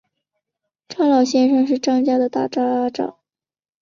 [0.89, 3.19] 张老先生是张家的大家长